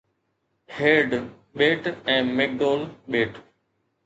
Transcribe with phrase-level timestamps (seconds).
[0.77, 1.11] herd
[1.59, 2.83] ٻيٽ ۽ ميڪ ڊول
[3.17, 3.41] ٻيٽ